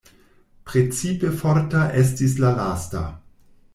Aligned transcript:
Precipe 0.69 1.29
forta 1.43 1.83
estis 2.05 2.35
la 2.45 2.55
lasta. 2.61 3.05